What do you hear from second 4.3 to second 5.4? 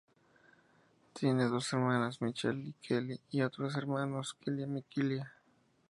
Killian y Kyle.